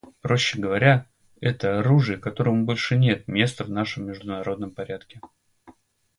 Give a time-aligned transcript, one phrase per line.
[0.21, 1.05] Проще говоря,
[1.41, 5.21] это оружие, которому больше нет места в нашем международном порядке.